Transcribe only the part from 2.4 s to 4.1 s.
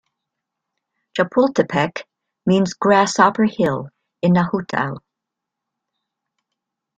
means "grasshopper hill"